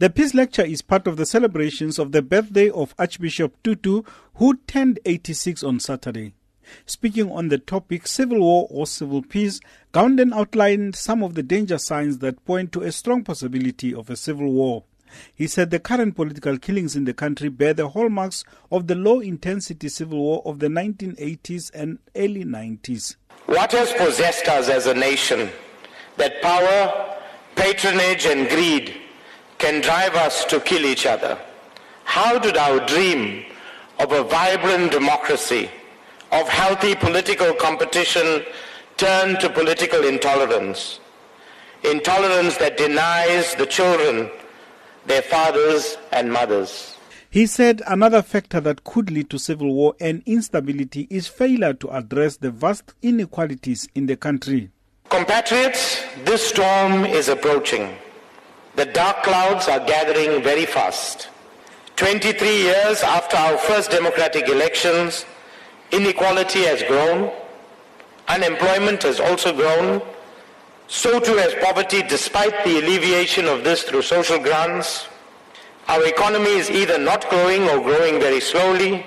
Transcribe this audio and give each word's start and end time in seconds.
The 0.00 0.10
Peace 0.10 0.32
Lecture 0.32 0.62
is 0.64 0.80
part 0.80 1.08
of 1.08 1.16
the 1.16 1.26
celebrations 1.26 1.98
of 1.98 2.12
the 2.12 2.22
birthday 2.22 2.70
of 2.70 2.94
Archbishop 3.00 3.60
Tutu, 3.64 4.02
who 4.36 4.56
turned 4.68 5.00
86 5.04 5.64
on 5.64 5.80
Saturday. 5.80 6.34
Speaking 6.86 7.32
on 7.32 7.48
the 7.48 7.58
topic 7.58 8.06
civil 8.06 8.38
war 8.38 8.68
or 8.70 8.86
civil 8.86 9.22
peace, 9.22 9.58
Gounden 9.92 10.32
outlined 10.32 10.94
some 10.94 11.24
of 11.24 11.34
the 11.34 11.42
danger 11.42 11.78
signs 11.78 12.18
that 12.18 12.44
point 12.44 12.70
to 12.72 12.82
a 12.82 12.92
strong 12.92 13.24
possibility 13.24 13.92
of 13.92 14.08
a 14.08 14.14
civil 14.14 14.52
war. 14.52 14.84
He 15.34 15.48
said 15.48 15.70
the 15.70 15.80
current 15.80 16.14
political 16.14 16.58
killings 16.58 16.94
in 16.94 17.04
the 17.04 17.12
country 17.12 17.48
bear 17.48 17.74
the 17.74 17.88
hallmarks 17.88 18.44
of 18.70 18.86
the 18.86 18.94
low 18.94 19.18
intensity 19.18 19.88
civil 19.88 20.20
war 20.20 20.42
of 20.44 20.60
the 20.60 20.68
1980s 20.68 21.72
and 21.74 21.98
early 22.14 22.44
90s. 22.44 23.16
What 23.46 23.72
has 23.72 23.92
possessed 23.94 24.46
us 24.46 24.68
as 24.68 24.86
a 24.86 24.94
nation 24.94 25.50
that 26.18 26.40
power, 26.40 27.16
patronage, 27.56 28.26
and 28.26 28.48
greed 28.48 28.94
can 29.58 29.80
drive 29.80 30.14
us 30.14 30.44
to 30.46 30.60
kill 30.60 30.84
each 30.84 31.06
other? 31.06 31.38
How 32.04 32.38
did 32.38 32.56
our 32.56 32.84
dream 32.86 33.44
of 33.98 34.12
a 34.12 34.24
vibrant 34.24 34.92
democracy, 34.92 35.70
of 36.32 36.48
healthy 36.48 36.94
political 36.94 37.52
competition, 37.54 38.44
turn 38.96 39.38
to 39.40 39.50
political 39.50 40.04
intolerance? 40.04 41.00
Intolerance 41.84 42.56
that 42.58 42.76
denies 42.76 43.54
the 43.56 43.66
children 43.66 44.30
their 45.06 45.22
fathers 45.22 45.96
and 46.12 46.32
mothers. 46.32 46.96
He 47.30 47.46
said 47.46 47.82
another 47.86 48.22
factor 48.22 48.60
that 48.60 48.84
could 48.84 49.10
lead 49.10 49.28
to 49.30 49.38
civil 49.38 49.72
war 49.74 49.94
and 50.00 50.22
instability 50.24 51.06
is 51.10 51.26
failure 51.26 51.74
to 51.74 51.88
address 51.90 52.38
the 52.38 52.50
vast 52.50 52.94
inequalities 53.02 53.88
in 53.94 54.06
the 54.06 54.16
country. 54.16 54.70
Compatriots, 55.08 56.02
this 56.24 56.46
storm 56.48 57.04
is 57.04 57.28
approaching. 57.28 57.94
The 58.76 58.86
dark 58.86 59.22
clouds 59.22 59.68
are 59.68 59.80
gathering 59.80 60.42
very 60.42 60.66
fast. 60.66 61.28
23 61.96 62.48
years 62.48 63.02
after 63.02 63.36
our 63.36 63.58
first 63.58 63.90
democratic 63.90 64.48
elections, 64.48 65.24
inequality 65.90 66.60
has 66.60 66.82
grown, 66.84 67.32
unemployment 68.28 69.02
has 69.02 69.18
also 69.18 69.52
grown, 69.52 70.00
so 70.86 71.18
too 71.18 71.36
has 71.36 71.54
poverty 71.56 72.02
despite 72.02 72.64
the 72.64 72.78
alleviation 72.78 73.46
of 73.46 73.64
this 73.64 73.82
through 73.82 74.02
social 74.02 74.38
grants. 74.38 75.08
Our 75.88 76.06
economy 76.06 76.50
is 76.50 76.70
either 76.70 76.98
not 76.98 77.28
growing 77.30 77.68
or 77.68 77.80
growing 77.80 78.20
very 78.20 78.40
slowly. 78.40 79.04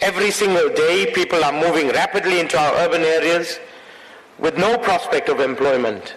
Every 0.00 0.30
single 0.30 0.68
day 0.70 1.12
people 1.14 1.44
are 1.44 1.52
moving 1.52 1.88
rapidly 1.88 2.40
into 2.40 2.58
our 2.58 2.74
urban 2.78 3.02
areas 3.02 3.60
with 4.38 4.56
no 4.56 4.78
prospect 4.78 5.28
of 5.28 5.40
employment, 5.40 6.14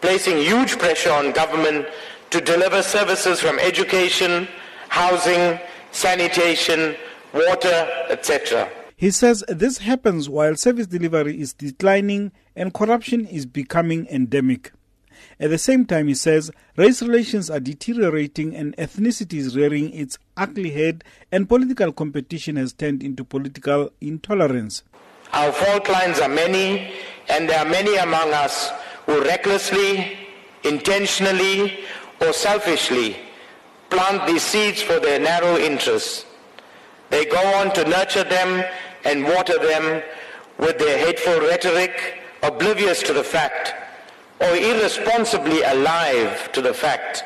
placing 0.00 0.38
huge 0.38 0.78
pressure 0.78 1.12
on 1.12 1.32
government 1.32 1.86
to 2.30 2.40
deliver 2.40 2.82
services 2.82 3.40
from 3.40 3.58
education, 3.58 4.48
housing, 4.88 5.58
sanitation, 5.92 6.94
water, 7.32 7.88
etc. 8.08 8.68
He 8.96 9.10
says 9.10 9.44
this 9.48 9.78
happens 9.78 10.28
while 10.28 10.56
service 10.56 10.86
delivery 10.86 11.40
is 11.40 11.52
declining 11.52 12.32
and 12.56 12.72
corruption 12.72 13.26
is 13.26 13.46
becoming 13.46 14.06
endemic. 14.08 14.72
At 15.40 15.50
the 15.50 15.58
same 15.58 15.84
time, 15.84 16.08
he 16.08 16.14
says 16.14 16.50
race 16.76 17.02
relations 17.02 17.50
are 17.50 17.60
deteriorating 17.60 18.54
and 18.54 18.76
ethnicity 18.76 19.34
is 19.34 19.56
rearing 19.56 19.92
its 19.92 20.16
ugly 20.36 20.70
head, 20.70 21.02
and 21.32 21.48
political 21.48 21.92
competition 21.92 22.56
has 22.56 22.72
turned 22.72 23.02
into 23.02 23.24
political 23.24 23.90
intolerance. 24.00 24.84
Our 25.32 25.50
fault 25.50 25.88
lines 25.88 26.20
are 26.20 26.28
many, 26.28 26.92
and 27.28 27.48
there 27.48 27.58
are 27.58 27.68
many 27.68 27.96
among 27.96 28.32
us 28.32 28.70
who 29.06 29.22
recklessly, 29.22 30.16
intentionally, 30.62 31.84
or 32.20 32.32
selfishly 32.32 33.16
plant 33.90 34.26
these 34.26 34.42
seeds 34.42 34.82
for 34.82 34.98
their 34.98 35.18
narrow 35.18 35.56
interests. 35.56 36.26
They 37.10 37.24
go 37.26 37.42
on 37.58 37.72
to 37.74 37.84
nurture 37.84 38.24
them 38.24 38.64
and 39.04 39.24
water 39.24 39.58
them 39.58 40.02
with 40.58 40.78
their 40.78 40.98
hateful 40.98 41.40
rhetoric, 41.40 42.22
oblivious 42.42 43.02
to 43.02 43.12
the 43.12 43.24
fact, 43.24 43.74
or 44.40 44.56
irresponsibly 44.56 45.62
alive 45.62 46.50
to 46.52 46.62
the 46.62 46.74
fact, 46.74 47.24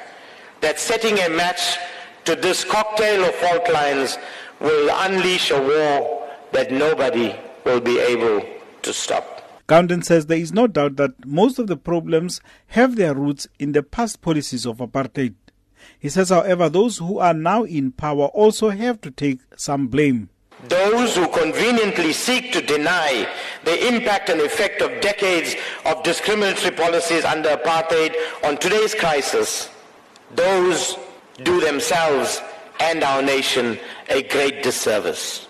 that 0.61 0.79
setting 0.79 1.19
a 1.21 1.29
match 1.29 1.79
to 2.25 2.35
this 2.35 2.65
cocktail 2.65 3.25
of 3.25 3.35
fault 3.37 3.71
lines 3.73 4.19
will 4.61 4.91
unleash 5.01 5.51
a 5.51 5.61
war 5.61 6.29
that 6.53 6.73
nobody 6.73 7.35
will 7.65 7.81
be 7.81 7.99
able 7.99 8.45
to 8.83 8.93
stop. 8.93 9.38
Gounden 9.69 10.03
says 10.03 10.27
there 10.27 10.39
is 10.39 10.53
no 10.53 10.67
doubt 10.67 10.97
that 10.97 11.27
most 11.27 11.59
of 11.59 11.67
the 11.67 11.77
problems 11.77 12.41
have 12.69 12.97
their 12.97 13.15
roots 13.15 13.47
in 13.59 13.73
the 13.73 13.83
past 13.83 14.23
policies 14.23 14.65
of 14.65 14.79
apartheid. 14.79 15.35
He 15.99 16.09
says, 16.09 16.31
however, 16.31 16.71
those 16.71 16.97
who 16.97 17.19
are 17.19 17.35
now 17.35 17.65
in 17.65 17.93
power 17.93 18.27
also 18.27 18.71
have 18.71 19.01
to 19.03 19.11
take 19.11 19.41
some 19.57 19.89
blame. 19.89 20.31
Those 20.69 21.15
who 21.15 21.29
conveniently 21.29 22.15
seek 22.15 22.51
to 22.53 22.63
deny 22.63 23.29
the 23.65 23.89
impact 23.95 24.31
and 24.31 24.41
effect 24.41 24.81
of 24.81 25.03
decades 25.03 25.55
of 25.85 26.03
discriminatory 26.03 26.75
policies 26.75 27.25
under 27.27 27.51
apartheid 27.51 28.15
on 28.45 28.57
today's 28.57 28.95
crisis, 28.95 29.69
those 30.35 30.97
do 31.45 31.61
themselves 31.61 32.41
and 32.81 33.05
our 33.05 33.23
nation 33.23 33.79
a 34.09 34.23
great 34.23 34.63
disservice. 34.63 35.47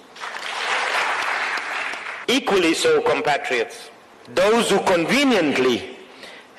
Equally 2.26 2.74
so, 2.74 3.00
compatriots, 3.00 3.90
those 4.34 4.70
who 4.70 4.78
conveniently 4.80 5.96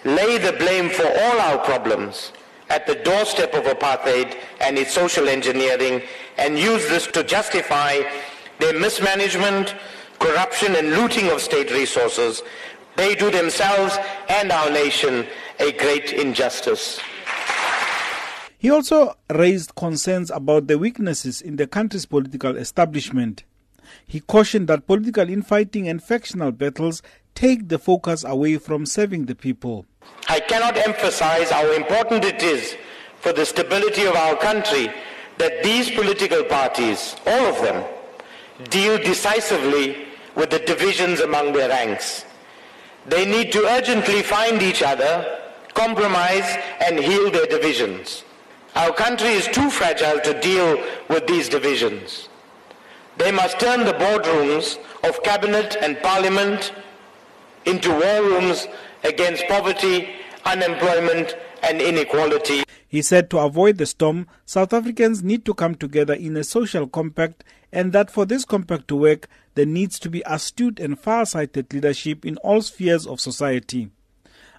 lay 0.06 0.38
the 0.38 0.53
blame 0.53 0.90
for 0.90 1.06
all 1.06 1.40
our 1.40 1.57
problems 1.59 2.31
at 2.69 2.85
the 2.85 2.96
doorstep 2.96 3.53
of 3.53 3.63
apartheid 3.66 4.35
and 4.62 4.78
its 4.78 4.94
social 4.94 5.28
engineering 5.28 6.02
and 6.38 6.58
use 6.58 6.88
this 6.90 7.08
to 7.08 7.24
justify 7.24 8.02
their 8.59 8.78
mismanagement, 8.78 9.75
corruption, 10.19 10.75
and 10.75 10.91
looting 10.91 11.29
of 11.29 11.41
state 11.41 11.72
resources, 11.72 12.44
they 12.96 13.16
do 13.16 13.31
themselves 13.31 13.97
and 14.28 14.52
our 14.52 14.69
nation 14.69 15.25
a 15.59 15.72
great 15.74 16.12
injustice. 16.13 17.00
He 18.58 18.69
also 18.69 19.16
raised 19.29 19.75
concerns 19.75 20.29
about 20.29 20.68
the 20.68 20.78
weaknesses 20.78 21.41
in 21.41 21.56
the 21.56 21.66
country's 21.66 22.06
political 22.06 22.58
establishment. 22.58 23.46
He 24.06 24.19
cautioned 24.19 24.68
that 24.68 24.85
political 24.85 25.29
infighting 25.29 25.88
and 25.88 26.03
factional 26.03 26.52
battles 26.52 27.02
take 27.39 27.69
the 27.69 27.79
focus 27.79 28.25
away 28.25 28.57
from 28.57 28.85
serving 28.85 29.25
the 29.25 29.33
people. 29.33 29.85
I 30.27 30.41
cannot 30.41 30.75
emphasize 30.75 31.50
how 31.50 31.72
important 31.72 32.25
it 32.25 32.44
is 32.44 32.75
for 33.22 33.31
the 33.31 33.45
stability 33.45 34.03
of 34.03 34.16
our 34.16 34.35
country 34.35 34.91
that 35.38 35.63
these 35.63 35.89
political 35.89 36.44
parties, 36.44 37.16
all 37.25 37.45
of 37.45 37.61
them, 37.61 37.85
deal 38.69 38.97
decisively 38.97 40.05
with 40.35 40.49
the 40.49 40.59
divisions 40.59 41.22
among 41.22 41.53
their 41.53 41.69
ranks. 41.69 42.25
They 43.05 43.25
need 43.25 43.53
to 43.53 43.66
urgently 43.67 44.22
find 44.22 44.61
each 44.61 44.83
other, 44.83 45.39
compromise, 45.73 46.57
and 46.81 46.99
heal 46.99 47.31
their 47.31 47.47
divisions. 47.47 48.25
Our 48.75 48.91
country 48.91 49.29
is 49.29 49.47
too 49.47 49.69
fragile 49.69 50.19
to 50.19 50.41
deal 50.41 50.83
with 51.07 51.25
these 51.25 51.47
divisions. 51.47 52.28
They 53.17 53.31
must 53.31 53.61
turn 53.61 53.85
the 53.85 53.94
boardrooms 53.94 54.78
of 55.07 55.23
cabinet 55.23 55.78
and 55.81 56.01
parliament 56.01 56.73
into 57.69 57.91
war 57.91 58.24
rooms 58.24 58.68
against 59.03 59.47
poverty, 59.47 60.09
unemployment, 60.46 61.35
and 61.62 61.81
inequality. 61.81 62.63
He 62.88 63.02
said 63.02 63.30
to 63.30 63.38
avoid 63.38 63.78
the 63.78 63.85
storm, 63.85 64.28
South 64.46 64.74
Africans 64.74 65.22
need 65.22 65.46
to 65.46 65.53
come 65.53 65.75
together 65.75 66.13
in 66.13 66.35
a 66.35 66.44
social 66.44 66.88
compact 66.88 67.44
and 67.72 67.94
that 67.94 68.09
for 68.09 68.25
this 68.25 68.46
compact 68.46 68.88
to 68.88 68.96
work, 68.96 69.28
there 69.53 69.66
needs 69.66 70.00
to 70.00 70.09
be 70.09 70.24
astute 70.25 70.79
and 70.79 71.00
far-sighted 71.00 71.72
leadership 71.72 72.25
in 72.25 72.38
all 72.38 72.62
spheres 72.62 73.06
of 73.06 73.19
society. 73.19 73.91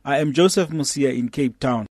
I 0.05 0.19
am 0.19 0.33
Joseph 0.33 0.71
Mosia 0.71 1.17
in 1.17 1.29
Cape 1.29 1.59
Town. 1.59 1.89